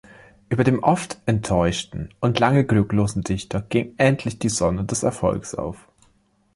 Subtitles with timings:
[0.49, 5.87] Über dem oft enttäuschten und lange glücklosen Dichter ging endlich die Sonne des Erfolgs auf.